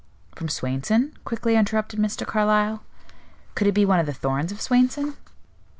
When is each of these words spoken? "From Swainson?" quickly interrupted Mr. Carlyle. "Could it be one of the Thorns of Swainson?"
"From 0.35 0.49
Swainson?" 0.49 1.13
quickly 1.25 1.55
interrupted 1.55 1.99
Mr. 1.99 2.25
Carlyle. 2.25 2.81
"Could 3.53 3.67
it 3.67 3.73
be 3.73 3.85
one 3.85 3.99
of 3.99 4.07
the 4.07 4.15
Thorns 4.15 4.51
of 4.51 4.59
Swainson?" 4.59 5.15